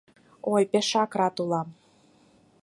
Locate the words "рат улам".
1.19-1.67